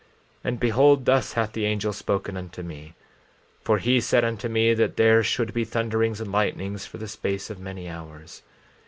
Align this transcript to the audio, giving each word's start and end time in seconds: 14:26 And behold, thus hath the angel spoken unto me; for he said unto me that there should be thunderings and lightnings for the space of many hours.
14:26 0.01 0.07
And 0.45 0.59
behold, 0.59 1.05
thus 1.05 1.33
hath 1.33 1.51
the 1.53 1.65
angel 1.65 1.93
spoken 1.93 2.35
unto 2.35 2.63
me; 2.63 2.95
for 3.61 3.77
he 3.77 4.01
said 4.01 4.25
unto 4.25 4.49
me 4.49 4.73
that 4.73 4.97
there 4.97 5.21
should 5.21 5.53
be 5.53 5.63
thunderings 5.63 6.19
and 6.19 6.31
lightnings 6.31 6.87
for 6.87 6.97
the 6.97 7.07
space 7.07 7.51
of 7.51 7.59
many 7.59 7.87
hours. 7.87 8.41